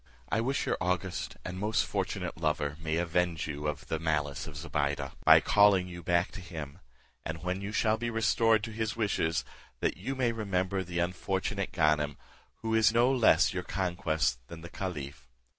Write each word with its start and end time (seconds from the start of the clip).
I 0.29 0.41
wish 0.41 0.65
your 0.65 0.79
august 0.81 1.37
and 1.45 1.59
most 1.59 1.85
fortunate 1.85 2.35
lover 2.39 2.75
may 2.79 2.95
avenge 2.97 3.45
you 3.45 3.67
of 3.67 3.85
the 3.85 3.99
malice 3.99 4.47
of 4.47 4.57
Zobeide, 4.57 5.11
by 5.23 5.39
calling 5.41 5.87
you 5.87 6.01
back 6.01 6.31
to 6.31 6.41
him; 6.41 6.79
and 7.23 7.43
when 7.43 7.61
you 7.61 7.71
shall 7.71 7.97
be 7.97 8.09
restored 8.09 8.63
to 8.63 8.71
his 8.71 8.95
wishes, 8.95 9.45
that 9.79 9.97
you 9.97 10.15
may 10.15 10.31
remember 10.31 10.81
the 10.83 10.97
unfortunate 10.97 11.71
Ganem, 11.71 12.17
who 12.63 12.73
is 12.73 12.91
no 12.91 13.11
less 13.11 13.53
your 13.53 13.61
conquest 13.61 14.39
than 14.47 14.61
the 14.61 14.69
caliph. 14.69 15.27